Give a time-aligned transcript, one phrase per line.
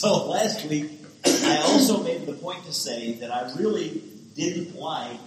[0.00, 0.92] So last week,
[1.26, 4.02] I also made the point to say that I really
[4.34, 5.20] didn't like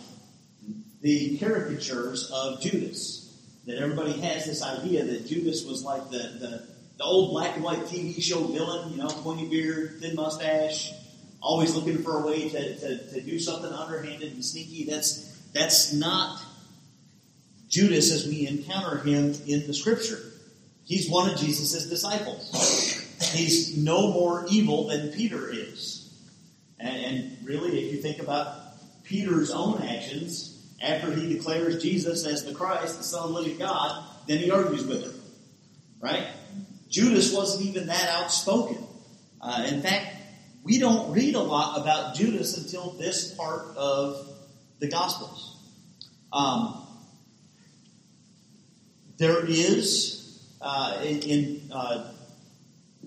[1.00, 3.40] the caricatures of Judas.
[3.68, 6.68] That everybody has this idea that Judas was like the, the,
[6.98, 10.92] the old black and white TV show villain, you know, pointy beard, thin mustache,
[11.40, 14.90] always looking for a way to, to, to do something underhanded and sneaky.
[14.90, 16.42] That's, that's not
[17.70, 20.18] Judas as we encounter him in the scripture.
[20.84, 22.83] He's one of Jesus' disciples.
[23.34, 26.14] He's no more evil than Peter is.
[26.80, 32.44] And, and really, if you think about Peter's own actions, after he declares Jesus as
[32.44, 35.14] the Christ, the Son of the living God, then he argues with him.
[36.00, 36.28] Right?
[36.90, 38.78] Judas wasn't even that outspoken.
[39.42, 40.18] Uh, in fact,
[40.64, 44.28] we don't read a lot about Judas until this part of
[44.80, 45.58] the Gospels.
[46.32, 46.86] Um,
[49.18, 52.12] there is, uh, in, in uh,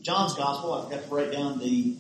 [0.07, 1.97] John's Gospel, I've got to write down the,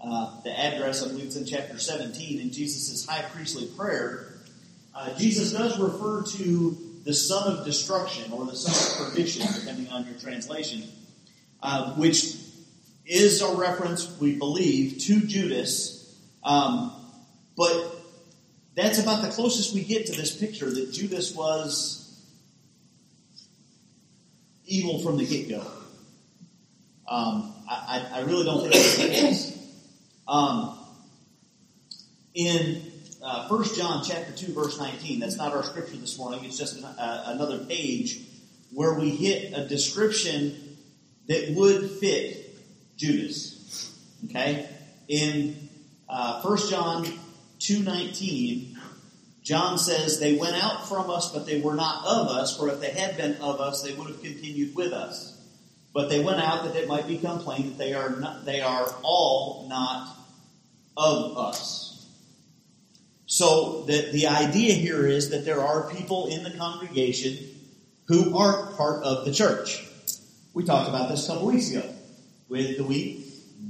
[0.00, 4.38] uh, the address, I believe it's in chapter 17, in Jesus' high priestly prayer.
[4.94, 9.88] Uh, Jesus does refer to the son of destruction or the son of perdition, depending
[9.88, 10.84] on your translation,
[11.60, 12.36] uh, which
[13.04, 16.16] is a reference, we believe, to Judas.
[16.44, 16.92] Um,
[17.56, 17.92] but
[18.76, 22.24] that's about the closest we get to this picture that Judas was
[24.64, 25.66] evil from the get go.
[27.08, 29.72] Um, I, I, really don't think that's the case.
[30.26, 30.78] Um,
[32.34, 32.82] in
[33.22, 36.76] uh, 1 John chapter 2, verse 19, that's not our scripture this morning, it's just
[36.76, 38.20] an, uh, another page
[38.72, 40.76] where we hit a description
[41.28, 42.54] that would fit
[42.98, 43.94] Judas.
[44.26, 44.68] Okay?
[45.08, 45.70] In
[46.10, 47.06] uh, 1 John
[47.58, 48.76] 2.19,
[49.42, 52.80] John says, They went out from us, but they were not of us, for if
[52.80, 55.37] they had been of us, they would have continued with us.
[55.98, 58.86] But they went out that it might become plain that they are not, they are
[59.02, 60.16] all not
[60.96, 62.06] of us.
[63.26, 67.36] So the, the idea here is that there are people in the congregation
[68.06, 69.88] who aren't part of the church.
[70.54, 71.92] We talked about this a couple weeks ago
[72.48, 73.26] with the wheat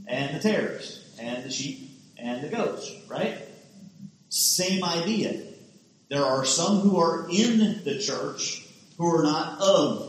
[0.06, 1.88] and the tares and the sheep
[2.18, 3.38] and the goats, right?
[4.28, 5.44] Same idea.
[6.10, 10.07] There are some who are in the church who are not of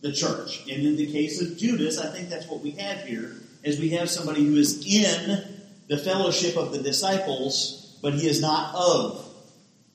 [0.00, 0.62] the church.
[0.70, 3.90] And in the case of Judas, I think that's what we have here, is we
[3.90, 5.44] have somebody who is in
[5.88, 9.24] the fellowship of the disciples, but he is not of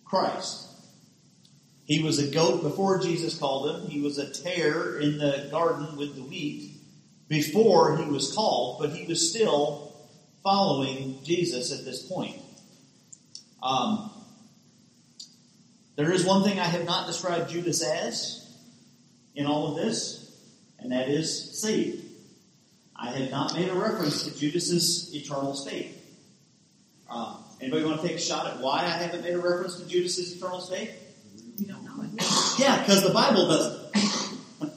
[0.03, 0.67] Christ.
[1.85, 3.89] He was a goat before Jesus called him.
[3.89, 6.71] He was a tare in the garden with the wheat
[7.27, 9.93] before he was called, but he was still
[10.43, 12.37] following Jesus at this point.
[13.61, 14.11] Um,
[15.95, 18.42] there is one thing I have not described Judas as
[19.35, 20.35] in all of this,
[20.79, 22.03] and that is saved.
[22.95, 25.97] I have not made a reference to Judas's eternal state.
[27.09, 29.87] Uh, anybody want to take a shot at why I haven't made a reference to
[29.87, 30.91] Judas's eternal state?
[31.59, 32.59] We don't know it.
[32.59, 34.71] Yeah, because the Bible doesn't.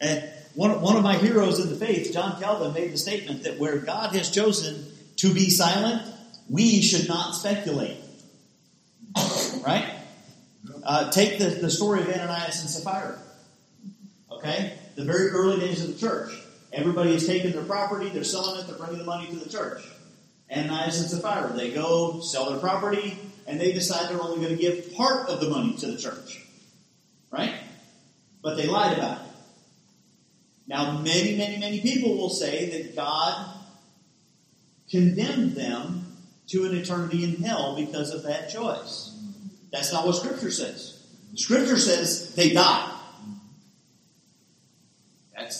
[0.00, 3.58] and one, one of my heroes in the faith, John Calvin, made the statement that
[3.58, 4.86] where God has chosen
[5.16, 6.02] to be silent,
[6.48, 7.96] we should not speculate.
[9.66, 9.94] Right?
[10.82, 13.18] Uh, take the, the story of Ananias and Sapphira.
[14.44, 14.74] Okay?
[14.96, 16.38] The very early days of the church.
[16.72, 19.82] Everybody has taken their property, they're selling it, they're bringing the money to the church.
[20.54, 23.16] Ananias and Sapphira, they go sell their property,
[23.46, 26.44] and they decide they're only going to give part of the money to the church.
[27.30, 27.54] Right?
[28.42, 29.26] But they lied about it.
[30.66, 33.54] Now, many, many, many people will say that God
[34.90, 36.06] condemned them
[36.48, 39.16] to an eternity in hell because of that choice.
[39.72, 41.02] That's not what Scripture says.
[41.34, 42.93] Scripture says they died.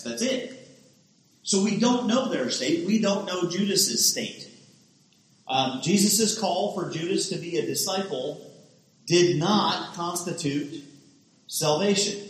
[0.05, 0.51] That's, it.
[1.43, 2.85] So we don't know their state.
[2.87, 4.49] We don't know Judas's state.
[5.47, 8.51] Um, Jesus' call for Judas to be a disciple
[9.05, 10.83] did not constitute
[11.47, 12.27] salvation.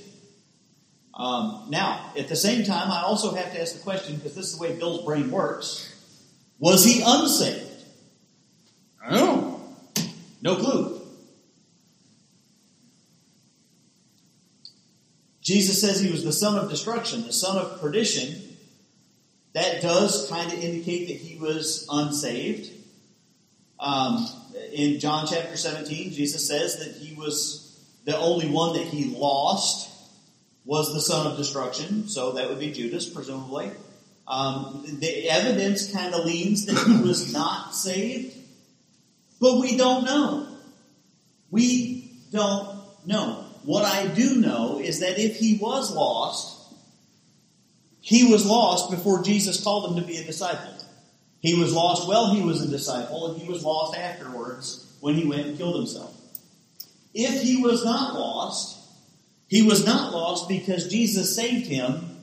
[1.14, 4.48] Um, now, at the same time, I also have to ask the question because this
[4.48, 5.94] is the way Bill's brain works
[6.60, 7.84] was he unsaved?
[9.04, 9.62] I don't know.
[10.42, 10.95] No clue.
[15.46, 18.42] Jesus says he was the son of destruction, the son of perdition.
[19.54, 22.72] That does kind of indicate that he was unsaved.
[23.80, 24.28] Um,
[24.74, 29.92] in John chapter 17, Jesus says that he was the only one that he lost
[30.66, 33.70] was the son of destruction, so that would be Judas, presumably.
[34.28, 38.36] Um, the evidence kind of leans that he was not saved,
[39.40, 40.48] but we don't know.
[41.52, 43.45] We don't know.
[43.66, 46.72] What I do know is that if he was lost,
[48.00, 50.74] he was lost before Jesus called him to be a disciple.
[51.40, 55.26] He was lost while he was a disciple, and he was lost afterwards when he
[55.26, 56.16] went and killed himself.
[57.16, 58.78] If he was not lost,
[59.48, 62.18] he was not lost because Jesus saved him,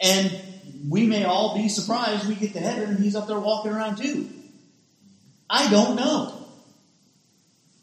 [0.00, 0.40] and
[0.88, 3.96] we may all be surprised we get to heaven and he's up there walking around
[3.96, 4.28] too.
[5.50, 6.46] I don't know.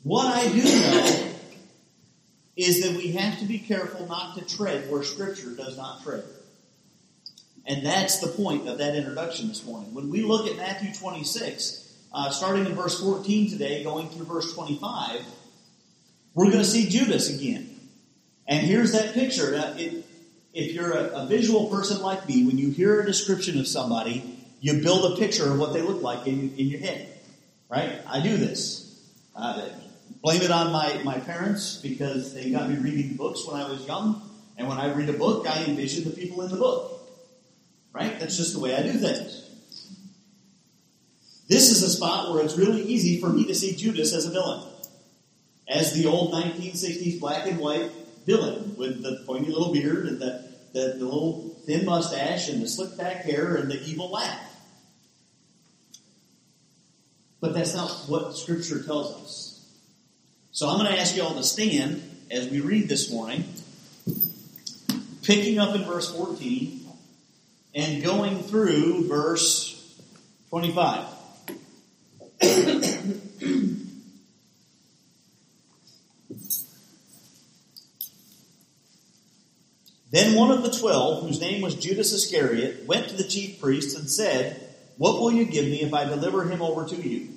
[0.03, 1.24] What I do know
[2.55, 6.23] is that we have to be careful not to tread where Scripture does not tread.
[7.65, 9.93] And that's the point of that introduction this morning.
[9.93, 14.53] When we look at Matthew 26, uh, starting in verse 14 today, going through verse
[14.53, 15.21] 25,
[16.33, 17.69] we're going to see Judas again.
[18.47, 19.53] And here's that picture.
[19.77, 20.05] it,
[20.53, 24.39] if you're a, a, visual person like me, when you hear a description of somebody,
[24.61, 27.09] you build a picture of what they look like in, in your head.
[27.67, 27.99] Right?
[28.07, 29.01] I do this.
[29.35, 29.67] Uh,
[30.25, 33.85] blame it on my, my parents because they got me reading books when I was
[33.85, 34.27] young.
[34.57, 36.99] And when I read a book, I envision the people in the book.
[37.93, 38.19] Right?
[38.19, 39.47] That's just the way I do things.
[41.47, 44.31] This is a spot where it's really easy for me to see Judas as a
[44.31, 44.67] villain.
[45.67, 47.91] As the old 1960s black and white
[48.25, 50.43] villain with the pointy little beard and the,
[50.73, 54.41] the, the little thin mustache and the slick back hair and the evil laugh.
[57.39, 59.54] But that's not what Scripture tells us.
[60.55, 63.43] So I'm going to ask you all to stand as we read this morning,
[65.21, 66.87] picking up in verse 14
[67.75, 69.99] and going through verse
[70.51, 71.07] 25.
[80.11, 83.95] Then one of the twelve, whose name was Judas Iscariot, went to the chief priests
[83.99, 87.34] and said, What will you give me if I deliver him over to you?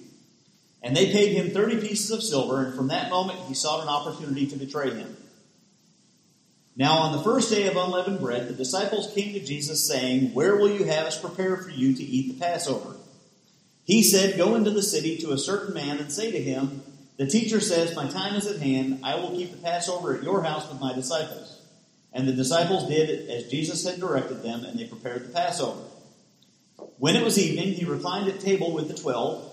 [0.83, 3.89] And they paid him thirty pieces of silver, and from that moment he sought an
[3.89, 5.17] opportunity to betray him.
[6.77, 10.55] Now on the first day of unleavened bread, the disciples came to Jesus saying, Where
[10.55, 12.95] will you have us prepare for you to eat the Passover?
[13.83, 16.83] He said, Go into the city to a certain man and say to him,
[17.17, 19.01] The teacher says, My time is at hand.
[19.03, 21.61] I will keep the Passover at your house with my disciples.
[22.13, 25.81] And the disciples did as Jesus had directed them, and they prepared the Passover.
[26.99, 29.48] When it was evening, he reclined at table with the twelve,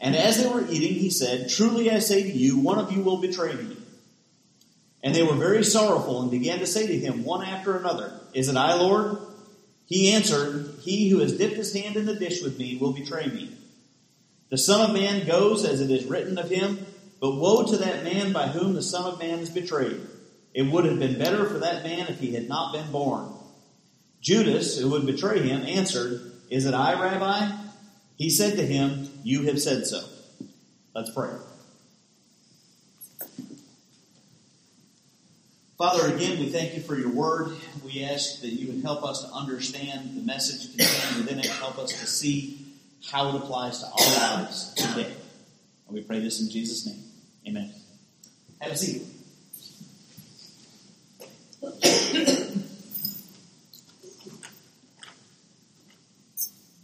[0.00, 3.02] and as they were eating, he said, Truly I say to you, one of you
[3.02, 3.76] will betray me.
[5.02, 8.48] And they were very sorrowful and began to say to him one after another, Is
[8.48, 9.18] it I, Lord?
[9.86, 13.26] He answered, He who has dipped his hand in the dish with me will betray
[13.26, 13.54] me.
[14.48, 16.86] The Son of Man goes as it is written of him,
[17.20, 20.00] but woe to that man by whom the Son of Man is betrayed.
[20.54, 23.32] It would have been better for that man if he had not been born.
[24.20, 27.50] Judas, who would betray him, answered, Is it I, Rabbi?
[28.16, 30.02] He said to him, You have said so.
[30.94, 31.30] Let's pray.
[35.78, 37.56] Father, again, we thank you for your word.
[37.82, 41.78] We ask that you would help us to understand the message contained within it, help
[41.78, 42.66] us to see
[43.10, 45.14] how it applies to our lives today.
[45.86, 47.02] And we pray this in Jesus' name.
[47.48, 47.72] Amen.
[48.60, 49.02] Have a seat.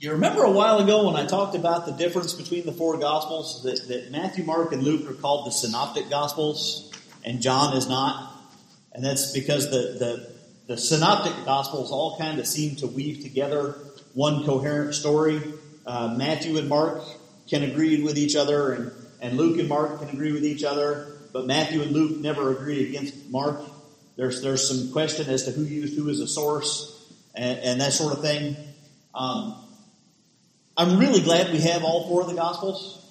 [0.07, 3.65] You remember a while ago when I talked about the difference between the four Gospels,
[3.65, 6.93] that, that Matthew, Mark, and Luke are called the Synoptic Gospels,
[7.25, 8.33] and John is not?
[8.93, 10.33] And that's because the, the,
[10.69, 13.81] the Synoptic Gospels all kind of seem to weave together
[14.15, 15.43] one coherent story.
[15.85, 17.03] Uh, Matthew and Mark
[17.49, 21.17] can agree with each other, and, and Luke and Mark can agree with each other,
[21.33, 23.61] but Matthew and Luke never agree against Mark.
[24.15, 27.93] There's there's some question as to who used who as a source and, and that
[27.93, 28.55] sort of thing.
[29.13, 29.66] Um,
[30.77, 33.05] I'm really glad we have all four of the Gospels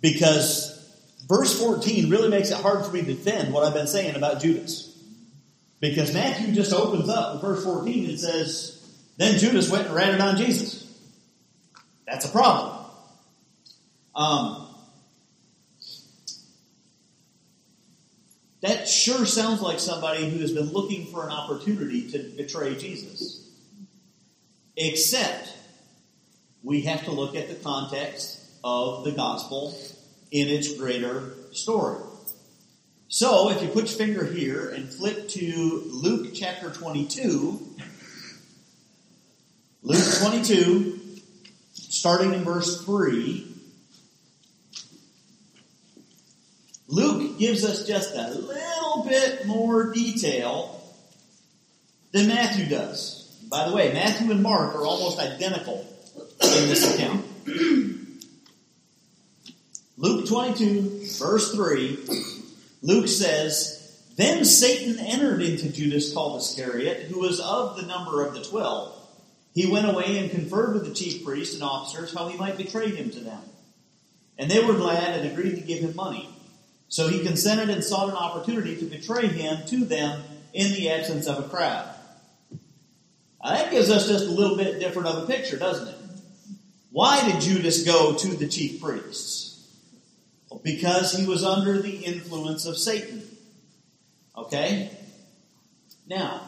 [0.00, 0.78] because
[1.26, 4.40] verse 14 really makes it hard for me to defend what I've been saying about
[4.40, 4.88] Judas.
[5.80, 8.78] Because Matthew just opens up in verse 14 and says,
[9.16, 10.80] Then Judas went and ratted on Jesus.
[12.06, 12.84] That's a problem.
[14.14, 14.62] Um,
[18.62, 23.50] That sure sounds like somebody who has been looking for an opportunity to betray Jesus.
[24.76, 25.52] Except,
[26.62, 29.76] we have to look at the context of the gospel
[30.30, 32.00] in its greater story.
[33.08, 37.60] So, if you put your finger here and flip to Luke chapter 22,
[39.82, 41.00] Luke 22,
[41.74, 43.48] starting in verse 3,
[46.88, 50.82] Luke gives us just a little bit more detail
[52.12, 53.18] than Matthew does.
[53.50, 55.86] By the way, Matthew and Mark are almost identical
[56.56, 57.24] in this account.
[59.96, 61.98] Luke 22, verse 3,
[62.82, 68.34] Luke says, Then Satan entered into Judas called Iscariot, who was of the number of
[68.34, 68.98] the twelve.
[69.54, 72.88] he went away and conferred with the chief priests and officers how he might betray
[72.88, 73.42] him to them.
[74.38, 76.28] And they were glad and agreed to give him money.
[76.88, 81.26] So he consented and sought an opportunity to betray him to them in the absence
[81.26, 81.88] of a crowd.
[83.42, 86.01] Now that gives us just a little bit different of a picture, doesn't it?
[86.92, 89.48] Why did Judas go to the chief priests?
[90.62, 93.22] Because he was under the influence of Satan.
[94.36, 94.90] Okay?
[96.06, 96.42] Now,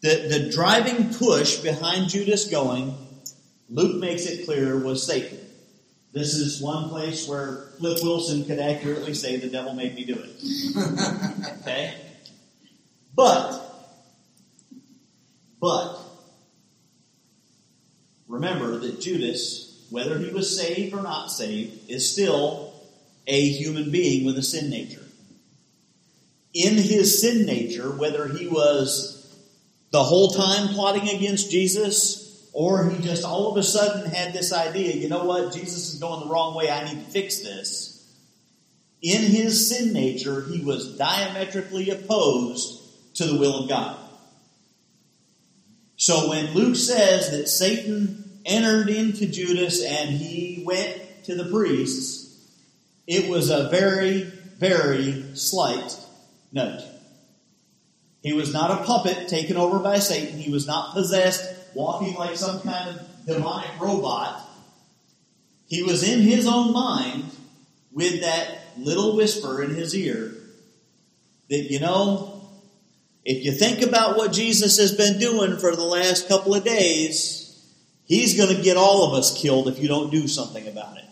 [0.00, 2.96] the, the driving push behind Judas going,
[3.68, 5.38] Luke makes it clear, was Satan.
[6.12, 10.18] This is one place where Flip Wilson could accurately say the devil made me do
[10.18, 11.58] it.
[11.60, 11.94] okay?
[13.14, 13.60] But,
[15.60, 16.01] but,
[18.32, 22.72] remember that Judas, whether he was saved or not saved, is still
[23.26, 25.04] a human being with a sin nature.
[26.54, 29.18] In his sin nature, whether he was
[29.90, 34.50] the whole time plotting against Jesus, or he just all of a sudden had this
[34.50, 37.90] idea, you know what, Jesus is going the wrong way, I need to fix this.
[39.02, 43.98] In his sin nature, he was diametrically opposed to the will of God.
[45.96, 52.22] So when Luke says that Satan entered into Judas and he went to the priests,
[53.06, 54.22] it was a very,
[54.58, 55.96] very slight
[56.52, 56.84] nudge.
[58.22, 60.38] He was not a puppet taken over by Satan.
[60.38, 61.44] He was not possessed,
[61.74, 64.48] walking like some kind of demonic robot.
[65.66, 67.24] He was in his own mind
[67.92, 70.34] with that little whisper in his ear
[71.50, 72.42] that, you know,
[73.24, 77.41] if you think about what Jesus has been doing for the last couple of days,
[78.12, 81.04] he's going to get all of us killed if you don't do something about it.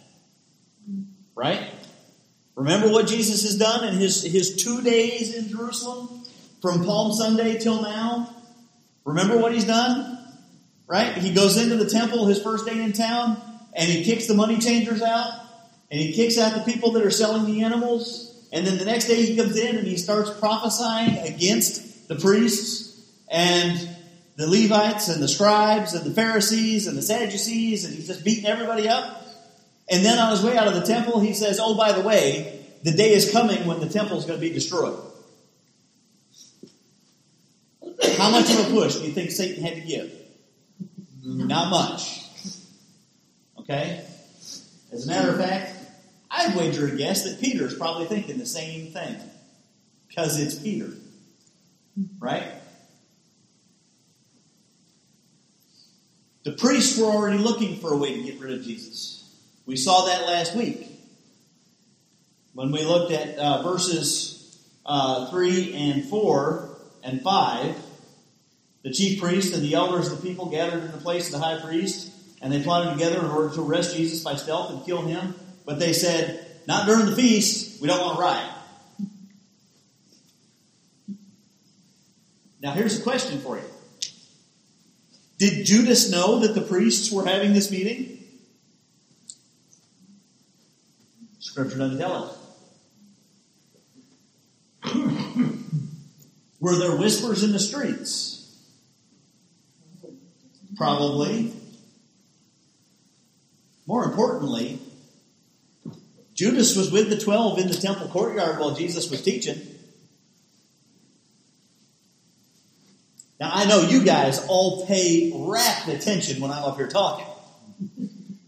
[1.35, 1.71] Right?
[2.55, 6.25] Remember what Jesus has done in his, his two days in Jerusalem?
[6.61, 8.29] From Palm Sunday till now?
[9.07, 10.19] Remember what he's done?
[10.87, 11.17] Right?
[11.17, 13.41] He goes into the temple his first day in town
[13.73, 15.33] and he kicks the money changers out
[15.91, 18.47] and he kicks out the people that are selling the animals.
[18.53, 23.03] And then the next day he comes in and he starts prophesying against the priests
[23.31, 23.89] and
[24.41, 28.47] the Levites and the scribes and the Pharisees and the Sadducees, and he's just beating
[28.47, 29.23] everybody up.
[29.91, 32.65] And then on his way out of the temple, he says, Oh, by the way,
[32.83, 34.99] the day is coming when the temple is going to be destroyed.
[38.17, 40.11] How much of a push do you think Satan had to give?
[41.23, 42.25] Not much.
[43.59, 44.03] Okay?
[44.91, 45.77] As a matter of fact,
[46.31, 49.17] I'd wager a guess that Peter's probably thinking the same thing.
[50.09, 50.93] Because it's Peter.
[52.19, 52.60] Right?
[56.43, 59.17] The priests were already looking for a way to get rid of Jesus.
[59.67, 60.87] We saw that last week
[62.55, 64.41] when we looked at uh, verses
[64.87, 66.69] uh, 3 and 4
[67.05, 67.77] and 5.
[68.83, 71.47] The chief priests and the elders of the people gathered in the place of the
[71.47, 75.03] high priest, and they plotted together in order to arrest Jesus by stealth and kill
[75.03, 75.35] him.
[75.67, 78.51] But they said, Not during the feast, we don't want to riot.
[82.63, 83.65] Now, here's a question for you
[85.41, 88.19] Did Judas know that the priests were having this meeting?
[91.39, 92.37] Scripture doesn't tell
[94.85, 94.95] us.
[96.61, 98.55] Were there whispers in the streets?
[100.77, 101.55] Probably.
[103.87, 104.79] More importantly,
[106.35, 109.59] Judas was with the twelve in the temple courtyard while Jesus was teaching.
[113.41, 117.25] Now, I know you guys all pay rapt attention when I'm up here talking.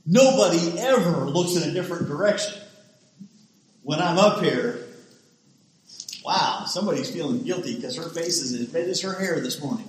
[0.04, 2.60] Nobody ever looks in a different direction.
[3.82, 4.86] When I'm up here,
[6.22, 9.88] wow, somebody's feeling guilty because her face is as red as her hair this morning.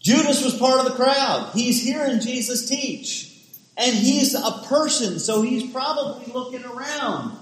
[0.00, 1.52] Judas was part of the crowd.
[1.54, 3.32] He's hearing Jesus teach.
[3.78, 7.36] And he's a person, so he's probably looking around.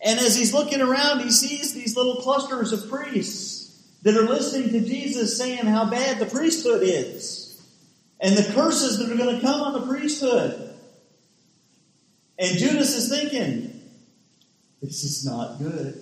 [0.00, 4.70] And as he's looking around, he sees these little clusters of priests that are listening
[4.70, 7.60] to Jesus saying how bad the priesthood is
[8.20, 10.74] and the curses that are going to come on the priesthood.
[12.38, 13.80] And Judas is thinking,
[14.80, 16.00] this is not good.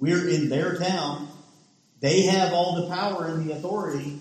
[0.00, 1.28] We're in their town.
[2.00, 4.20] They have all the power and the authority.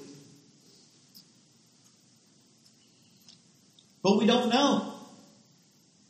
[4.03, 4.96] But we don't know.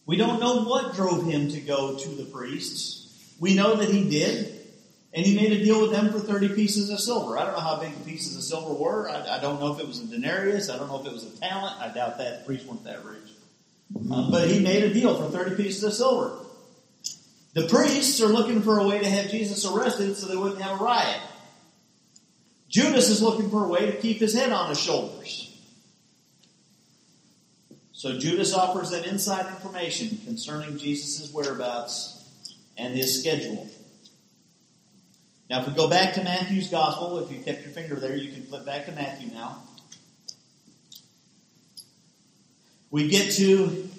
[0.07, 3.35] We don't know what drove him to go to the priests.
[3.39, 4.53] We know that he did.
[5.13, 7.37] And he made a deal with them for 30 pieces of silver.
[7.37, 9.09] I don't know how big the pieces of silver were.
[9.09, 10.69] I, I don't know if it was a denarius.
[10.69, 11.79] I don't know if it was a talent.
[11.79, 12.39] I doubt that.
[12.39, 13.29] The priests weren't that rich.
[14.11, 16.37] Uh, but he made a deal for 30 pieces of silver.
[17.53, 20.79] The priests are looking for a way to have Jesus arrested so they wouldn't have
[20.79, 21.19] a riot.
[22.69, 25.46] Judas is looking for a way to keep his head on his shoulders.
[27.97, 32.29] So Judas offers that inside information concerning Jesus' whereabouts
[32.77, 33.67] and his schedule.
[35.49, 38.31] Now, if we go back to Matthew's Gospel, if you kept your finger there, you
[38.31, 39.63] can flip back to Matthew now.
[42.91, 43.89] We get to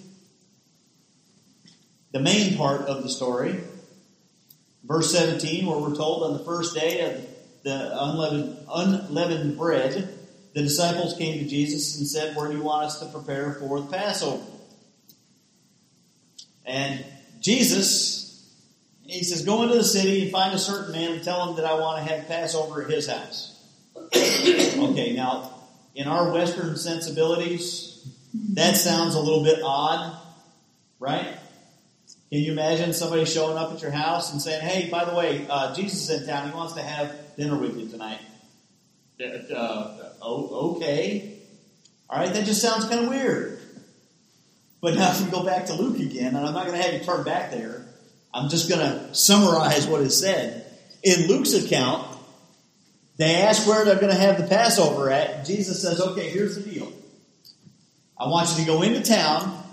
[2.12, 3.59] the main part of the story,
[4.85, 7.26] verse 17, where we're told on the first day of
[7.64, 10.17] the unleavened, unleavened bread,
[10.55, 13.81] the disciples came to Jesus and said, Where do you want us to prepare for
[13.81, 14.43] the Passover?
[16.64, 17.05] And
[17.40, 18.52] Jesus,
[19.05, 21.64] he says, Go into the city and find a certain man and tell him that
[21.64, 23.55] I want to have Passover at his house.
[24.14, 25.55] okay, now,
[25.95, 28.07] in our Western sensibilities,
[28.55, 30.17] that sounds a little bit odd,
[31.00, 31.37] right?
[32.31, 35.47] Can you imagine somebody showing up at your house and saying, "Hey, by the way,
[35.49, 36.49] uh, Jesus is in town.
[36.49, 38.21] He wants to have dinner with you tonight."
[39.20, 41.38] Uh, oh, okay.
[42.08, 43.60] All right, that just sounds kind of weird.
[44.80, 46.94] But now, if we go back to Luke again, and I'm not going to have
[46.94, 47.84] you turn back there,
[48.32, 50.64] I'm just going to summarize what is said.
[51.02, 52.16] In Luke's account,
[53.16, 55.44] they ask where they're going to have the Passover at.
[55.44, 56.92] Jesus says, "Okay, here's the deal.
[58.16, 59.64] I want you to go into town."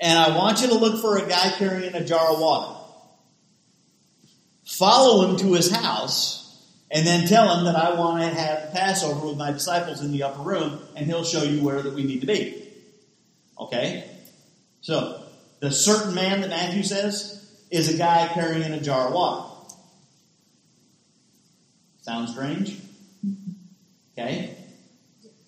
[0.00, 2.74] and I want you to look for a guy carrying a jar of water.
[4.64, 6.39] Follow him to his house,
[6.90, 10.24] and then tell him that I want to have Passover with my disciples in the
[10.24, 12.68] upper room, and he'll show you where that we need to be.
[13.58, 14.10] Okay?
[14.80, 15.22] So,
[15.60, 17.36] the certain man that Matthew says
[17.70, 19.46] is a guy carrying a jar of water.
[22.02, 22.76] Sounds strange?
[24.18, 24.56] Okay?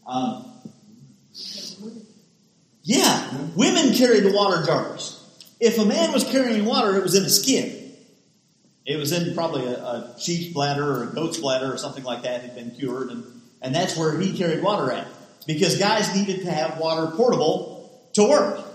[0.06, 0.52] Um,
[2.82, 5.18] yeah, women carried the water jars.
[5.58, 7.81] If a man was carrying water, it was in a skin.
[8.84, 12.22] It was in probably a, a sheep's bladder or a goat's bladder or something like
[12.22, 13.24] that had been cured, and,
[13.60, 15.06] and that's where he carried water at.
[15.46, 18.66] Because guys needed to have water portable to work.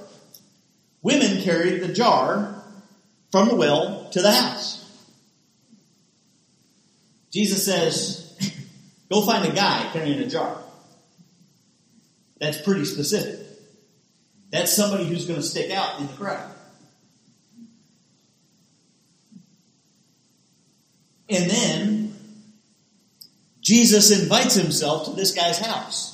[1.02, 2.64] Women carried the jar
[3.32, 4.84] from the well to the house.
[7.32, 8.36] Jesus says,
[9.12, 10.58] go find a guy carrying a jar.
[12.40, 13.40] That's pretty specific.
[14.50, 16.52] That's somebody who's going to stick out in the crowd.
[21.30, 22.16] And then
[23.62, 26.14] Jesus invites himself to this guy's house.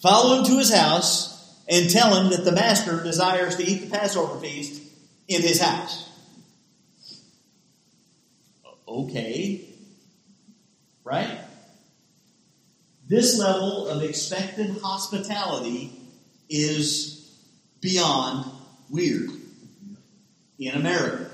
[0.00, 3.90] Follow him to his house and tell him that the master desires to eat the
[3.90, 4.82] Passover feast
[5.28, 6.10] in his house.
[8.86, 9.68] Okay.
[11.04, 11.38] Right?
[13.06, 15.92] This level of expected hospitality
[16.48, 17.30] is
[17.80, 18.50] beyond
[18.88, 19.30] weird
[20.58, 21.30] in America.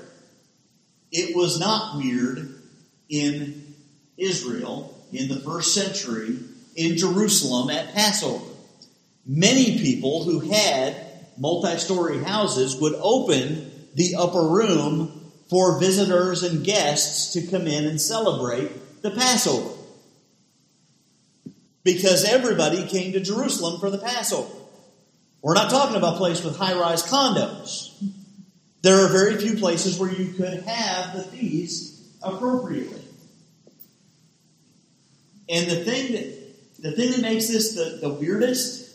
[1.11, 2.61] It was not weird
[3.09, 3.75] in
[4.17, 6.37] Israel in the first century
[6.75, 8.45] in Jerusalem at Passover.
[9.25, 10.95] Many people who had
[11.37, 17.85] multi story houses would open the upper room for visitors and guests to come in
[17.85, 19.77] and celebrate the Passover.
[21.83, 24.53] Because everybody came to Jerusalem for the Passover.
[25.41, 27.90] We're not talking about a place with high rise condos.
[28.81, 33.01] There are very few places where you could have the feast appropriately.
[35.49, 38.89] And the thing that the thing that makes this the, the weirdest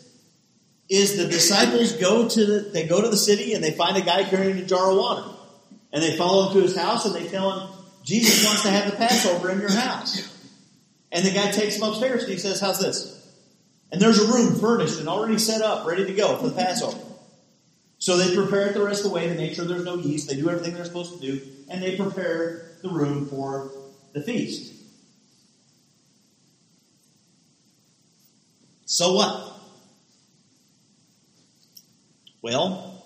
[0.89, 4.01] is the disciples go to the they go to the city and they find a
[4.01, 5.31] guy carrying a jar of water.
[5.93, 8.91] And they follow him to his house and they tell him, Jesus wants to have
[8.91, 10.33] the Passover in your house.
[11.13, 13.13] And the guy takes him upstairs and he says, How's this?
[13.93, 16.99] And there's a room furnished and already set up, ready to go for the Passover.
[18.07, 19.27] So they prepare it the rest of the way.
[19.27, 20.29] They make sure there's no yeast.
[20.29, 21.45] They do everything they're supposed to do.
[21.69, 23.73] And they prepare the room for
[24.13, 24.73] the feast.
[28.85, 29.59] So what?
[32.43, 33.05] Well,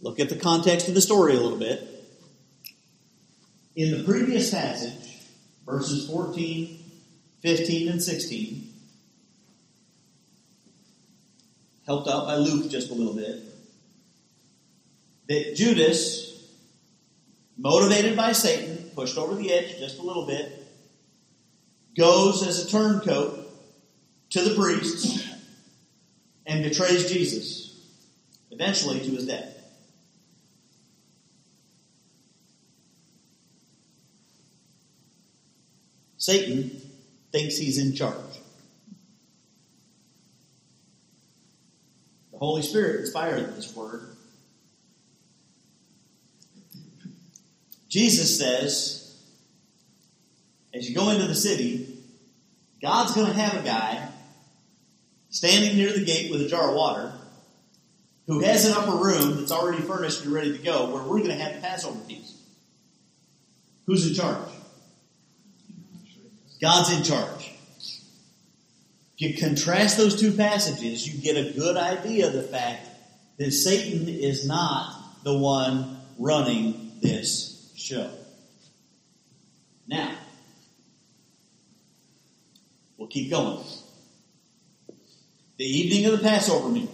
[0.00, 1.86] look at the context of the story a little bit.
[3.76, 5.18] In the previous passage,
[5.66, 6.82] verses 14,
[7.42, 8.73] 15, and 16,
[11.86, 13.42] helped out by Luke just a little bit,
[15.28, 16.48] that Judas,
[17.56, 20.62] motivated by Satan, pushed over the edge just a little bit,
[21.96, 23.40] goes as a turncoat
[24.30, 25.28] to the priests
[26.46, 27.80] and betrays Jesus,
[28.50, 29.50] eventually to his death.
[36.16, 36.80] Satan
[37.32, 38.14] thinks he's in charge.
[42.34, 44.08] The Holy Spirit inspired this word.
[47.88, 49.16] Jesus says,
[50.74, 51.96] as you go into the city,
[52.82, 54.08] God's going to have a guy
[55.30, 57.12] standing near the gate with a jar of water
[58.26, 61.30] who has an upper room that's already furnished and ready to go where we're going
[61.30, 62.34] to have the Passover feast.
[63.86, 64.48] Who's in charge?
[66.60, 67.53] God's in charge.
[69.16, 72.88] If you contrast those two passages, you get a good idea of the fact
[73.38, 78.10] that Satan is not the one running this show.
[79.86, 80.16] Now,
[82.98, 83.64] we'll keep going.
[85.58, 86.90] The evening of the Passover meal.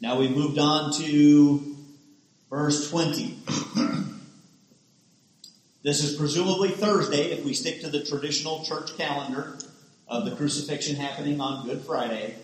[0.00, 1.76] Now we've moved on to
[2.48, 3.38] verse 20.
[5.82, 9.58] this is presumably Thursday if we stick to the traditional church calendar
[10.08, 12.36] of the crucifixion happening on Good Friday.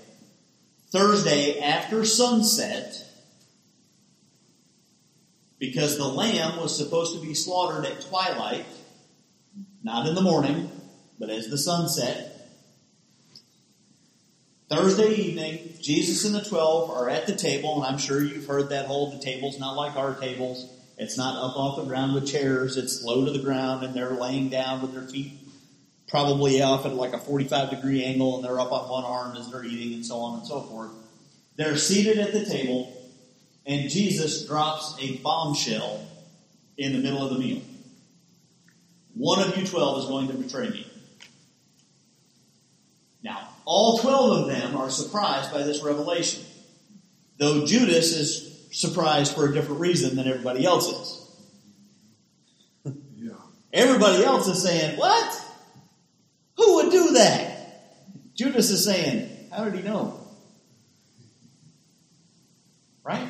[0.91, 3.09] Thursday after sunset,
[5.59, 8.67] because the lamb was supposed to be slaughtered at twilight,
[9.83, 10.71] not in the morning,
[11.19, 12.29] but as the sun set.
[14.69, 18.71] Thursday evening, Jesus and the twelve are at the table, and I'm sure you've heard
[18.71, 20.69] that whole the table's not like our tables.
[20.99, 24.11] It's not up off the ground with chairs, it's low to the ground, and they're
[24.11, 25.42] laying down with their feet
[26.13, 29.51] probably off at like a 45 degree angle, and they're up on one arm as
[29.51, 30.91] they're eating, and so on and so forth.
[31.57, 32.95] They're seated at the table,
[33.67, 36.07] and Jesus drops a bombshell
[36.77, 37.63] in the middle of the meal.
[39.15, 40.87] One of you 12 is going to betray me.
[43.23, 46.45] Now, all 12 of them are surprised by this revelation,
[47.39, 51.19] though Judas is surprised for a different reason than everybody else is.
[53.17, 53.33] Yeah.
[53.73, 55.42] Everybody else is saying, What?
[56.57, 57.53] Who would do that?
[58.35, 60.19] Judas is saying, How did he know?
[63.05, 63.29] Right?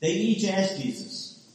[0.00, 1.46] They each ask Jesus,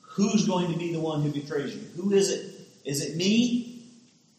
[0.00, 1.82] Who's going to be the one who betrays you?
[1.96, 2.54] Who is it?
[2.84, 3.82] Is it me?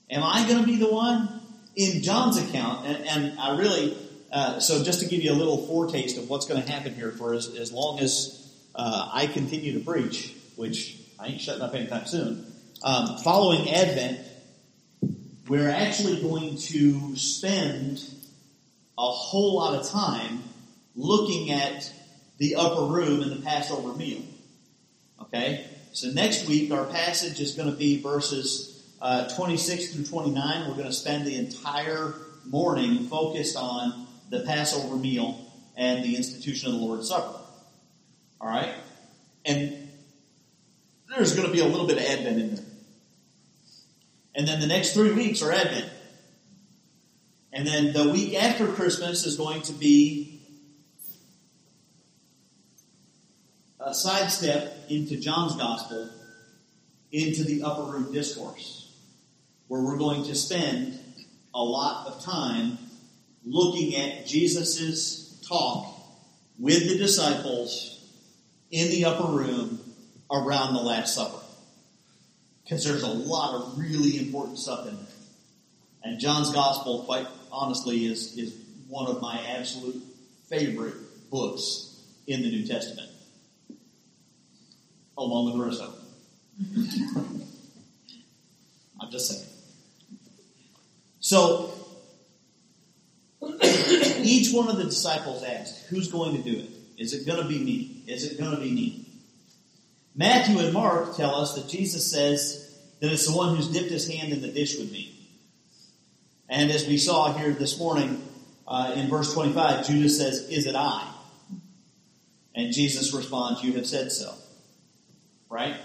[0.09, 1.41] Am I going to be the one?
[1.75, 3.97] In John's account, and, and I really,
[4.31, 7.11] uh, so just to give you a little foretaste of what's going to happen here
[7.11, 11.75] for as, as long as uh, I continue to preach, which I ain't shutting up
[11.75, 12.45] anytime soon,
[12.81, 14.19] um, following Advent,
[15.47, 18.03] we're actually going to spend
[18.97, 20.43] a whole lot of time
[20.95, 21.91] looking at
[22.37, 24.21] the upper room and the Passover meal.
[25.21, 25.67] Okay?
[25.93, 30.67] So next week, our passage is going to be verses uh, 26 through 29.
[30.67, 32.13] We're going to spend the entire
[32.45, 35.39] morning focused on the Passover meal
[35.77, 37.39] and the institution of the Lord's Supper.
[38.41, 38.73] All right?
[39.45, 39.89] And
[41.09, 42.64] there's going to be a little bit of Advent in there.
[44.35, 45.89] And then the next three weeks are Advent.
[47.53, 50.41] And then the week after Christmas is going to be
[53.79, 56.09] a sidestep into John's Gospel,
[57.13, 58.93] into the upper room discourse,
[59.67, 60.99] where we're going to spend
[61.53, 62.77] a lot of time
[63.45, 65.87] looking at Jesus' talk
[66.59, 68.05] with the disciples
[68.71, 69.79] in the upper room
[70.29, 71.44] around the Last Supper.
[72.65, 75.05] Because there's a lot of really important stuff in there.
[76.03, 78.53] And John's Gospel, quite honestly, is, is
[78.89, 80.03] one of my absolute
[80.49, 83.09] favorite books in the New Testament
[85.17, 85.93] along with the.
[89.01, 89.49] I'm just saying.
[91.19, 91.73] So,
[94.23, 96.69] each one of the disciples asked, Who's going to do it?
[96.97, 98.03] Is it going to be me?
[98.07, 99.04] Is it going to be me?
[100.15, 104.07] Matthew and Mark tell us that Jesus says that it's the one who's dipped his
[104.07, 105.11] hand in the dish with me.
[106.47, 108.21] And as we saw here this morning
[108.67, 111.11] uh, in verse 25, Judas says, Is it I?
[112.55, 114.33] And Jesus responds, You have said so
[115.55, 115.77] right?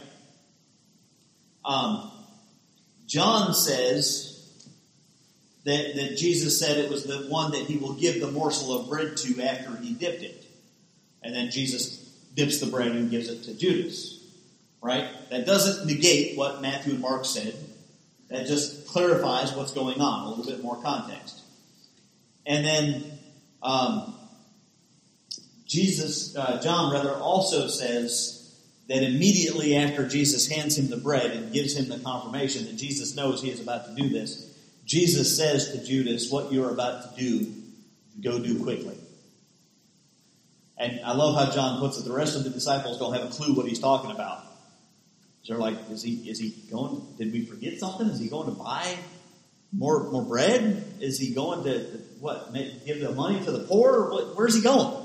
[1.65, 2.11] Um,
[3.07, 4.67] John says
[5.65, 8.89] that, that Jesus said it was the one that he will give the morsel of
[8.89, 10.45] bread to after he dipped it.
[11.23, 11.99] And then Jesus
[12.35, 14.20] dips the bread and gives it to Judas.
[14.83, 15.09] Right?
[15.31, 17.55] That doesn't negate what Matthew and Mark said.
[18.29, 21.41] That just clarifies what's going on, a little bit more context.
[22.47, 23.19] And then
[23.63, 24.15] um,
[25.67, 28.41] Jesus, uh, John rather, also says
[28.89, 33.15] that immediately after Jesus hands him the bread and gives him the confirmation that Jesus
[33.15, 34.53] knows he is about to do this,
[34.85, 37.53] Jesus says to Judas, What you're about to do,
[38.21, 38.97] go do quickly.
[40.77, 42.05] And I love how John puts it.
[42.05, 44.43] The rest of the disciples don't have a clue what he's talking about.
[45.47, 48.07] They're like, is he, is he going, did we forget something?
[48.09, 48.97] Is he going to buy
[49.73, 50.85] more, more bread?
[51.01, 51.81] Is he going to,
[52.21, 54.11] what, give the money to the poor?
[54.11, 55.05] What, where's he going?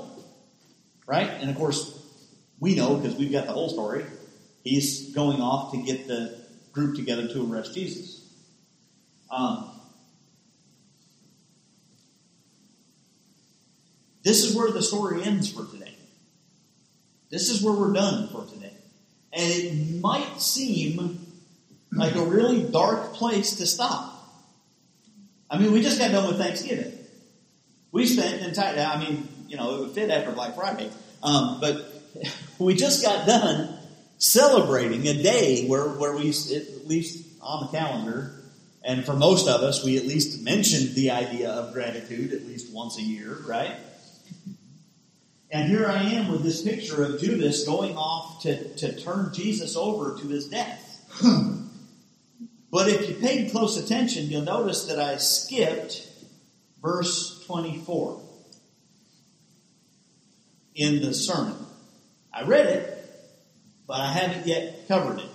[1.06, 1.28] Right?
[1.28, 1.92] And of course,
[2.60, 4.04] we know because we've got the whole story.
[4.62, 6.38] He's going off to get the
[6.72, 8.22] group together to arrest Jesus.
[9.30, 9.70] Um,
[14.22, 15.94] this is where the story ends for today.
[17.30, 18.65] This is where we're done for today.
[19.36, 21.26] And it might seem
[21.92, 24.14] like a really dark place to stop.
[25.50, 26.92] I mean, we just got done with Thanksgiving.
[27.92, 30.90] We spent an entire, I mean, you know, it would fit after Black Friday.
[31.22, 32.02] Um, but
[32.58, 33.78] we just got done
[34.16, 38.32] celebrating a day where, where we, at least on the calendar,
[38.82, 42.72] and for most of us, we at least mentioned the idea of gratitude at least
[42.72, 43.76] once a year, right?
[45.50, 49.76] And here I am with this picture of Judas going off to, to turn Jesus
[49.76, 50.82] over to his death.
[51.12, 51.68] Hmm.
[52.70, 56.06] but if you paid close attention, you'll notice that I skipped
[56.82, 58.20] verse 24
[60.74, 61.56] in the sermon.
[62.32, 63.10] I read it,
[63.86, 65.30] but I haven't yet covered it.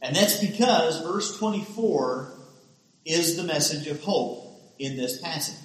[0.00, 2.32] And that's because verse 24
[3.04, 5.63] is the message of hope in this passage.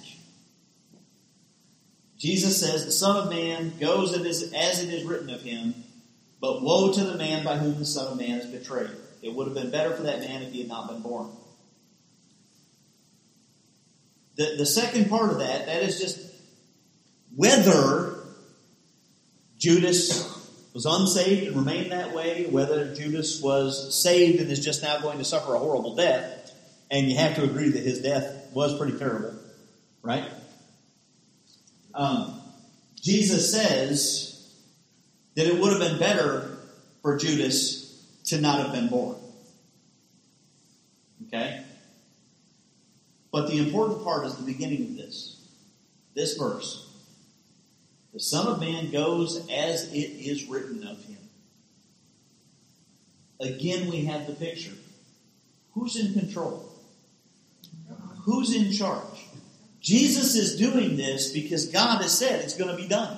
[2.20, 5.74] Jesus says, The Son of Man goes as it is written of him,
[6.38, 8.90] but woe to the man by whom the Son of Man is betrayed.
[9.22, 11.30] It would have been better for that man if he had not been born.
[14.36, 16.18] The, the second part of that, that is just
[17.34, 18.16] whether
[19.56, 20.36] Judas
[20.74, 25.18] was unsaved and remained that way, whether Judas was saved and is just now going
[25.18, 26.52] to suffer a horrible death,
[26.90, 29.34] and you have to agree that his death was pretty terrible,
[30.02, 30.30] right?
[31.94, 32.40] Um,
[33.00, 34.52] Jesus says
[35.34, 36.58] that it would have been better
[37.02, 39.16] for Judas to not have been born.
[41.26, 41.64] Okay?
[43.32, 45.40] But the important part is the beginning of this.
[46.14, 46.88] This verse.
[48.12, 51.16] The Son of Man goes as it is written of him.
[53.40, 54.74] Again, we have the picture.
[55.72, 56.68] Who's in control?
[58.24, 59.19] Who's in charge?
[59.80, 63.16] Jesus is doing this because God has said it's going to be done.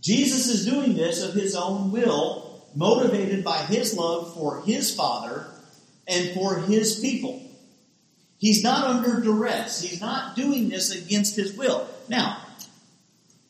[0.00, 5.46] Jesus is doing this of his own will, motivated by his love for his Father
[6.06, 7.40] and for his people.
[8.36, 9.80] He's not under duress.
[9.80, 11.88] He's not doing this against his will.
[12.08, 12.42] Now,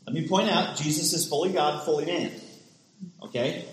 [0.06, 2.30] let me point out Jesus is fully God, fully man.
[3.22, 3.64] Okay?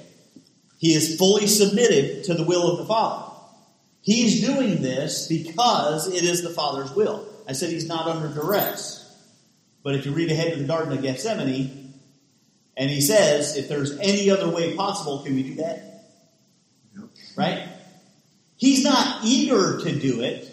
[0.79, 3.31] He is fully submitted to the will of the Father.
[4.01, 7.27] He's doing this because it is the Father's will.
[7.51, 9.13] I said he's not under duress.
[9.83, 11.93] But if you read ahead to the Garden of Gethsemane,
[12.77, 16.05] and he says, if there's any other way possible, can we do that?
[16.95, 17.09] Yep.
[17.35, 17.67] Right?
[18.55, 20.49] He's not eager to do it,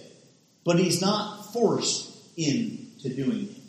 [0.65, 3.63] but he's not forced into doing it.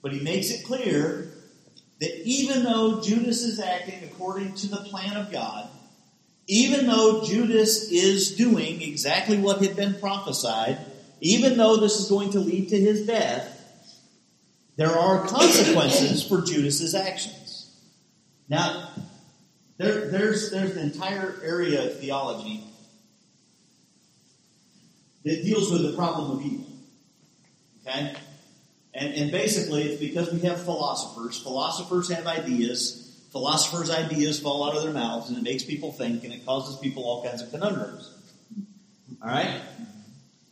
[0.00, 1.34] But he makes it clear
[2.00, 5.68] that even though Judas is acting according to the plan of God,
[6.46, 10.78] even though Judas is doing exactly what had been prophesied,
[11.20, 13.56] even though this is going to lead to his death,
[14.76, 17.74] there are consequences for Judas's actions.
[18.48, 18.90] Now,
[19.76, 22.64] there, there's, there's an entire area of theology
[25.24, 26.66] that deals with the problem of evil.
[27.86, 28.14] Okay?
[28.94, 31.38] And, and basically, it's because we have philosophers.
[31.38, 33.24] Philosophers have ideas.
[33.30, 36.76] Philosophers' ideas fall out of their mouths, and it makes people think, and it causes
[36.80, 38.12] people all kinds of conundrums.
[39.22, 39.60] All right?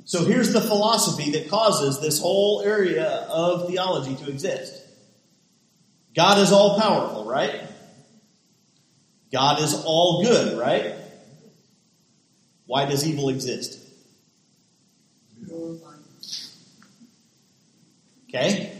[0.09, 4.83] So here's the philosophy that causes this whole area of theology to exist.
[6.17, 7.61] God is all powerful, right?
[9.31, 10.95] God is all good, right?
[12.65, 13.79] Why does evil exist?
[18.31, 18.73] Okay?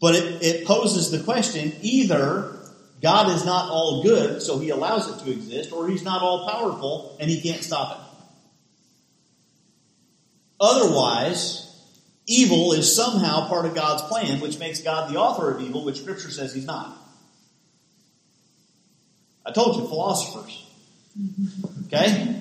[0.00, 2.56] But it, it poses the question either
[3.02, 6.48] God is not all good, so he allows it to exist, or he's not all
[6.48, 8.07] powerful and he can't stop it.
[10.60, 11.64] Otherwise,
[12.26, 16.00] evil is somehow part of God's plan, which makes God the author of evil, which
[16.00, 16.96] Scripture says he's not.
[19.46, 20.66] I told you, philosophers.
[21.86, 22.40] Okay?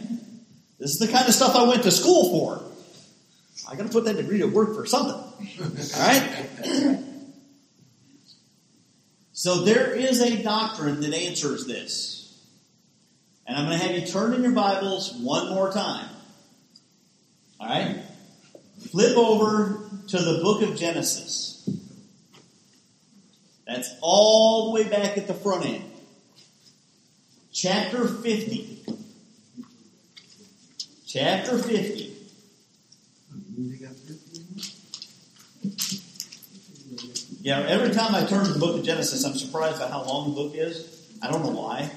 [0.79, 2.63] This is the kind of stuff I went to school for.
[3.69, 5.15] I got to put that degree to work for something.
[5.15, 7.03] All right?
[9.33, 12.41] So there is a doctrine that answers this.
[13.45, 16.09] And I'm going to have you turn in your Bibles one more time.
[17.59, 18.03] All right?
[18.79, 21.69] Flip over to the book of Genesis.
[23.65, 25.83] That's all the way back at the front end.
[27.51, 28.85] Chapter 50.
[31.05, 32.13] Chapter 50.
[37.41, 40.29] Yeah, every time I turn to the book of Genesis, I'm surprised by how long
[40.29, 41.09] the book is.
[41.21, 41.89] I don't know why.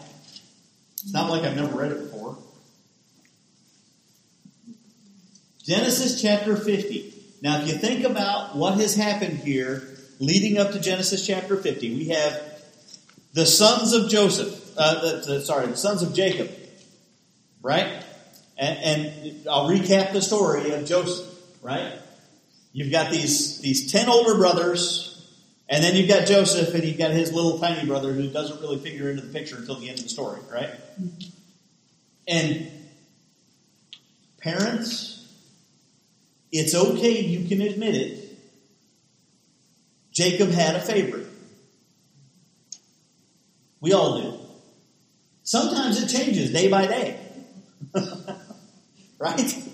[0.94, 2.38] It's not like I've never read it before.
[5.64, 7.14] Genesis chapter 50.
[7.42, 9.82] Now, if you think about what has happened here
[10.18, 12.42] leading up to Genesis chapter 50, we have
[13.32, 16.50] the sons of Joseph, uh, the, the, sorry, the sons of Jacob,
[17.62, 18.04] right?
[18.58, 21.26] And, and I'll recap the story of Joseph,
[21.62, 21.94] right?
[22.72, 25.34] You've got these, these ten older brothers,
[25.68, 28.78] and then you've got Joseph, and you've got his little tiny brother who doesn't really
[28.78, 30.70] figure into the picture until the end of the story, right?
[32.26, 32.70] And
[34.40, 35.19] parents,
[36.52, 38.38] it's okay, you can admit it.
[40.12, 41.26] Jacob had a favorite.
[43.80, 44.38] We all do.
[45.42, 47.18] Sometimes it changes day by day.
[49.18, 49.68] right?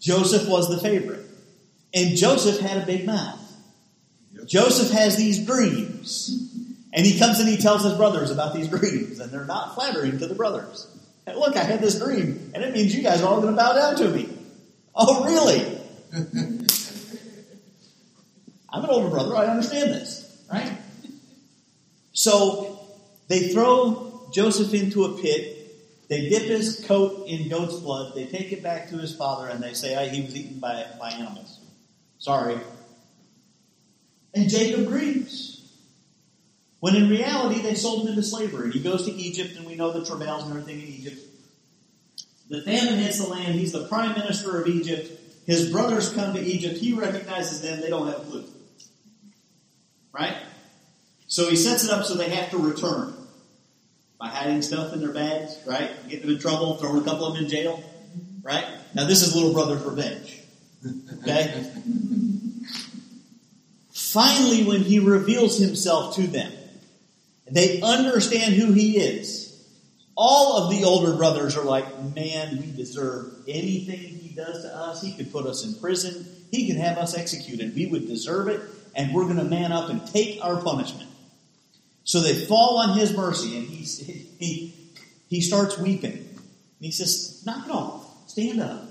[0.00, 1.26] Joseph was the favorite.
[1.92, 3.40] And Joseph had a big mouth.
[4.46, 6.46] Joseph has these dreams.
[6.92, 10.18] And he comes and he tells his brothers about these dreams, and they're not flattering
[10.18, 10.86] to the brothers.
[11.26, 13.74] Look, I had this dream, and it means you guys are all going to bow
[13.74, 14.35] down to me.
[14.96, 15.78] Oh, really?
[18.72, 20.72] I'm an older brother, I understand this, right?
[22.12, 22.80] So
[23.28, 25.52] they throw Joseph into a pit.
[26.08, 28.14] They dip his coat in goat's blood.
[28.14, 30.86] They take it back to his father, and they say, oh, he was eaten by,
[30.98, 31.60] by animals.
[32.18, 32.58] Sorry.
[34.34, 35.54] And Jacob grieves.
[36.80, 38.70] When in reality, they sold him into slavery.
[38.70, 41.20] He goes to Egypt, and we know the travails and everything in Egypt.
[42.48, 43.54] The famine hits the land.
[43.54, 45.10] He's the prime minister of Egypt.
[45.46, 46.78] His brothers come to Egypt.
[46.78, 47.80] He recognizes them.
[47.80, 48.44] They don't have a clue.
[50.12, 50.36] Right?
[51.28, 53.14] So he sets it up so they have to return
[54.18, 55.90] by hiding stuff in their bags, right?
[56.08, 57.82] Getting them in trouble, throwing a couple of them in jail,
[58.42, 58.64] right?
[58.94, 60.40] Now this is little brother's revenge.
[61.22, 61.70] Okay?
[63.92, 66.52] Finally, when he reveals himself to them,
[67.50, 69.45] they understand who he is.
[70.16, 75.02] All of the older brothers are like, man, we deserve anything he does to us.
[75.02, 76.26] He could put us in prison.
[76.50, 77.74] He could have us executed.
[77.74, 78.62] We would deserve it,
[78.94, 81.10] and we're going to man up and take our punishment.
[82.04, 83.84] So they fall on his mercy, and he,
[84.38, 84.74] he,
[85.28, 86.12] he starts weeping.
[86.12, 86.30] And
[86.78, 88.30] he says, Knock it off.
[88.30, 88.84] Stand up.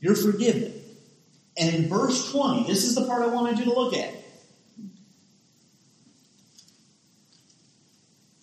[0.00, 0.72] You're forgiven.
[1.58, 4.12] And in verse 20, this is the part I wanted you to look at.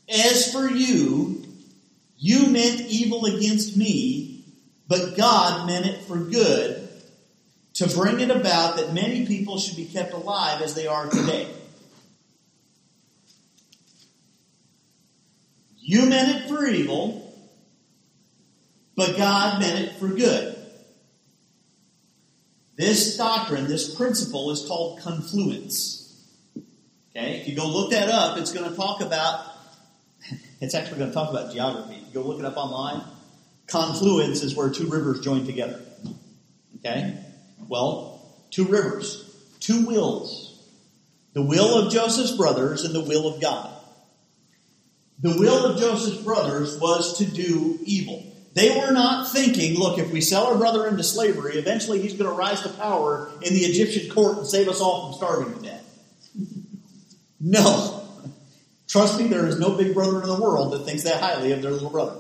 [0.10, 1.41] As for you,
[2.24, 4.46] you meant evil against me,
[4.88, 6.88] but God meant it for good
[7.74, 11.48] to bring it about that many people should be kept alive as they are today.
[15.80, 17.36] You meant it for evil,
[18.96, 20.56] but God meant it for good.
[22.76, 26.24] This doctrine, this principle is called confluence.
[27.10, 29.51] Okay, if you go look that up, it's going to talk about,
[30.62, 31.98] it's actually going to talk about geography.
[32.14, 33.04] Go look it up online,
[33.68, 35.82] confluence is where two rivers join together.
[36.78, 37.18] Okay?
[37.68, 38.22] Well,
[38.52, 39.28] two rivers,
[39.60, 40.48] two wills.
[41.34, 43.74] The will of Joseph's brothers and the will of God.
[45.20, 48.26] The will of Joseph's brothers was to do evil.
[48.54, 52.30] They were not thinking, look, if we sell our brother into slavery, eventually he's going
[52.30, 55.62] to rise to power in the Egyptian court and save us all from starving to
[55.62, 55.86] death.
[57.44, 58.01] No.
[58.92, 61.62] Trust me, there is no big brother in the world that thinks that highly of
[61.62, 62.20] their little brother.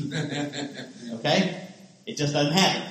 [1.12, 1.68] Okay?
[2.06, 2.82] It just doesn't happen.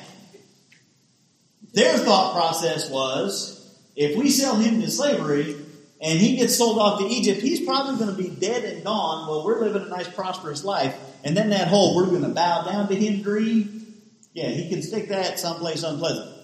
[1.74, 5.58] Their thought process was if we sell him into slavery,
[6.02, 9.28] and he gets sold off to Egypt, he's probably going to be dead and gone
[9.28, 10.96] while we're living a nice, prosperous life.
[11.26, 13.96] And then that whole we're going to bow down to him dream,
[14.34, 16.38] yeah, he can stick that someplace unpleasant.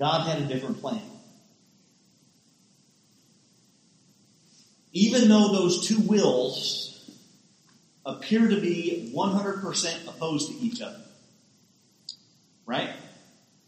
[0.00, 1.11] God had a different plan.
[4.92, 7.10] Even though those two wills
[8.04, 11.00] appear to be 100% opposed to each other,
[12.66, 12.90] right?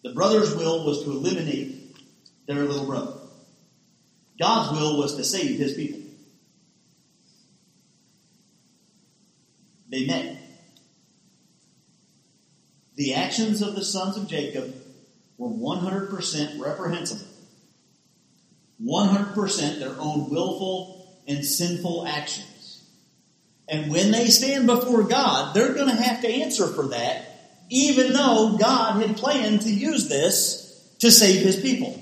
[0.03, 1.97] The brother's will was to eliminate
[2.47, 3.13] their little brother.
[4.39, 6.01] God's will was to save his people.
[9.89, 10.37] They met.
[12.97, 14.75] The actions of the sons of Jacob
[15.39, 17.27] were 100% reprehensible.
[18.83, 20.94] 100% their own willful
[21.27, 22.85] and sinful actions.
[23.69, 28.13] And when they stand before God, they're going to have to answer for that, even
[28.13, 32.01] though God had planned to use this to save his people.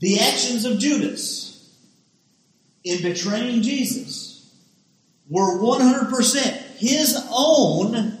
[0.00, 1.48] The actions of Judas
[2.84, 4.50] in betraying Jesus
[5.28, 6.40] were 100%
[6.78, 8.18] his own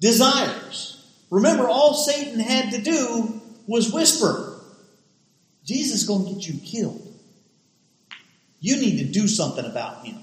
[0.00, 1.06] desires.
[1.30, 4.51] Remember, all Satan had to do was whisper.
[5.64, 7.08] Jesus is going to get you killed.
[8.60, 10.16] You need to do something about him.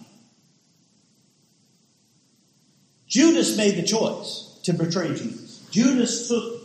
[3.08, 5.66] Judas made the choice to betray Jesus.
[5.72, 6.62] Judas took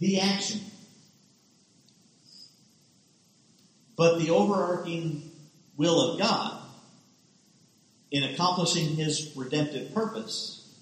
[0.00, 0.60] the action.
[3.96, 5.30] But the overarching
[5.76, 6.60] will of God
[8.10, 10.72] in accomplishing his redemptive purpose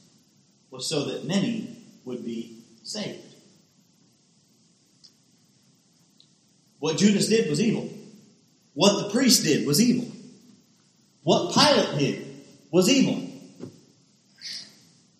[0.71, 3.22] was so that many would be saved.
[6.83, 7.89] What Judas did was evil.
[8.75, 10.11] What the priest did was evil.
[11.23, 12.27] What Pilate did
[12.73, 13.23] was evil.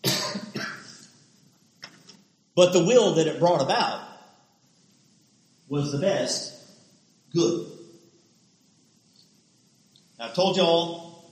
[2.57, 4.03] but the will that it brought about
[5.69, 6.53] was the best
[7.33, 7.69] good.
[10.19, 11.25] I've told y'all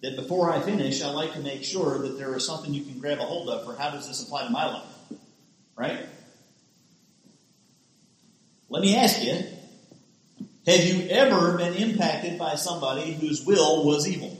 [0.00, 2.98] that before I finish, I like to make sure that there is something you can
[2.98, 4.88] grab a hold of for how does this apply to my life?
[5.76, 6.04] Right?
[8.72, 9.34] Let me ask you,
[10.66, 14.34] have you ever been impacted by somebody whose will was evil?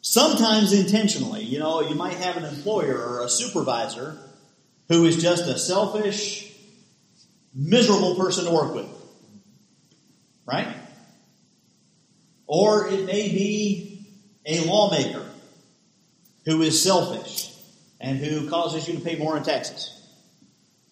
[0.00, 1.44] Sometimes intentionally.
[1.44, 4.18] You know, you might have an employer or a supervisor
[4.88, 6.52] who is just a selfish,
[7.54, 8.88] miserable person to work with.
[10.44, 10.74] Right?
[12.48, 14.08] Or it may be
[14.44, 15.24] a lawmaker
[16.46, 17.54] who is selfish
[18.00, 19.99] and who causes you to pay more in taxes.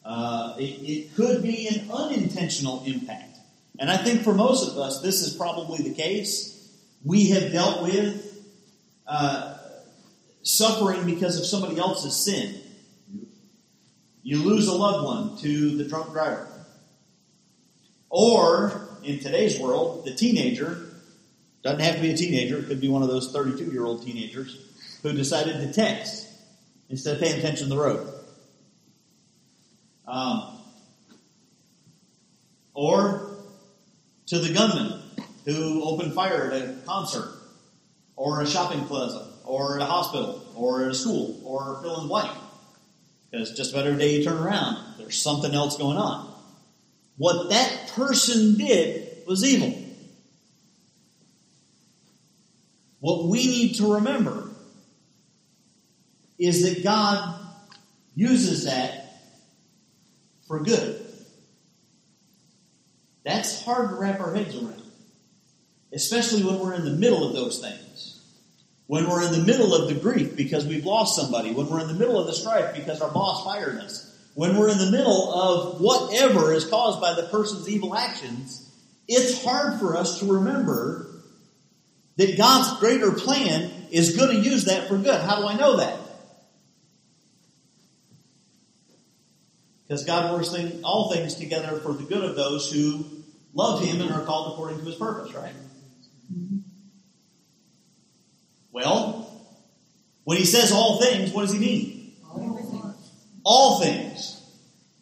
[0.09, 3.37] Uh, it, it could be an unintentional impact.
[3.79, 6.75] And I think for most of us, this is probably the case.
[7.05, 8.43] We have dealt with
[9.07, 9.59] uh,
[10.43, 12.59] suffering because of somebody else's sin.
[14.23, 16.49] You lose a loved one to the drunk driver.
[18.09, 20.87] Or, in today's world, the teenager,
[21.63, 24.07] doesn't have to be a teenager, it could be one of those 32 year old
[24.07, 24.57] teenagers,
[25.03, 26.27] who decided to text
[26.89, 28.18] instead of paying attention to the road.
[30.09, 30.59] Um,
[32.73, 33.37] or
[34.27, 35.03] to the gunman
[35.45, 37.35] who opened fire at a concert,
[38.17, 42.03] or a shopping plaza, or at a hospital, or at a school, or fill in
[42.03, 42.37] the blank.
[43.31, 46.35] Because just about every day you turn around, there's something else going on.
[47.17, 49.75] What that person did was evil.
[53.01, 54.51] What we need to remember
[56.39, 57.39] is that God
[58.15, 58.98] uses that
[60.49, 61.05] for good.
[63.25, 64.83] That's hard to wrap our heads around,
[65.93, 67.85] especially when we're in the middle of those things.
[68.87, 71.89] When we're in the middle of the grief because we've lost somebody, when we're in
[71.89, 75.31] the middle of the strife because our boss fired us, when we're in the middle
[75.35, 78.65] of whatever is caused by the person's evil actions,
[79.07, 81.07] it's hard for us to remember
[82.17, 85.21] that God's greater plan is going to use that for good.
[85.21, 85.99] How do I know that?
[89.89, 93.07] Because God works thing, all things together for the good of those who
[93.55, 95.55] love Him and are called according to His purpose, right?
[98.71, 99.33] Well,
[100.25, 102.13] when He says all things, what does He mean?
[103.45, 104.35] All things.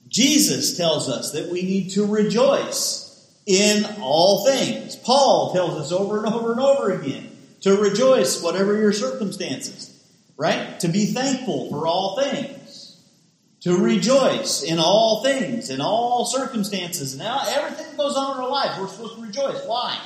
[0.07, 3.03] Jesus tells us that we need to rejoice
[3.45, 4.95] in all things.
[4.95, 7.29] Paul tells us over and over and over again
[7.63, 9.93] to rejoice whatever your circumstances,
[10.37, 10.79] right?
[10.81, 12.56] To be thankful for all things
[13.67, 17.19] to rejoice in all things, in all circumstances.
[17.19, 19.61] Now, everything that goes on in our life, we're supposed to rejoice.
[19.67, 20.01] Why?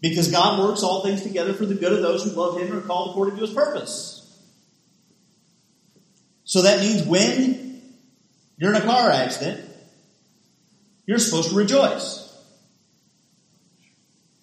[0.00, 2.78] Because God works all things together for the good of those who love Him and
[2.78, 4.18] are called according to His purpose.
[6.42, 7.82] So that means when
[8.56, 9.64] you're in a car accident,
[11.06, 12.36] you're supposed to rejoice.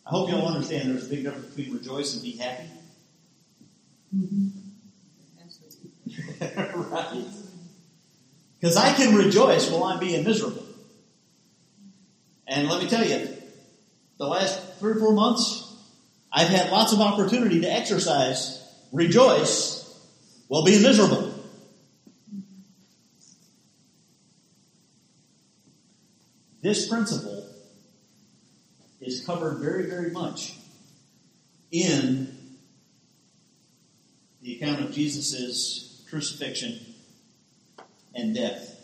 [0.06, 2.70] I hope you all understand there's a big difference between rejoice and be happy.
[4.16, 4.60] Mm-hmm.
[6.90, 7.29] right.
[8.60, 10.66] Because I can rejoice while I'm being miserable.
[12.48, 13.30] And let me tell you,
[14.18, 15.66] the last three or four months,
[16.32, 19.86] I've had lots of opportunity to exercise, rejoice,
[20.48, 21.34] while being miserable.
[26.62, 27.48] This principle
[29.00, 30.56] is covered very, very much
[31.72, 32.36] in
[34.42, 36.89] the account of Jesus' crucifixion
[38.16, 38.76] and death.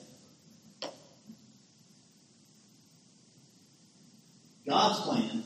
[4.67, 5.43] God's plan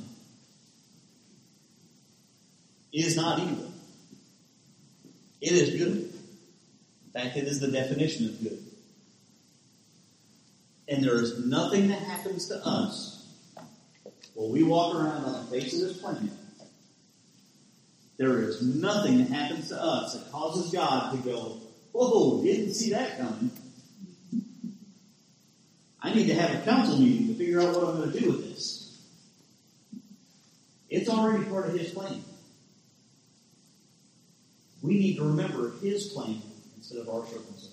[2.93, 3.71] is not evil.
[5.41, 5.97] It is good.
[5.97, 8.63] In fact, it is the definition of good.
[10.87, 13.27] And there is nothing that happens to us
[14.33, 16.31] while we walk around on the face of this planet.
[18.17, 21.57] There is nothing that happens to us that causes God to go,
[21.91, 23.51] Whoa, didn't see that coming.
[26.01, 28.31] I need to have a council meeting to figure out what I'm going to do
[28.31, 29.01] with this.
[30.89, 32.23] It's already part of his plan.
[34.81, 36.41] We need to remember his plan
[36.77, 37.68] instead of our circumstances.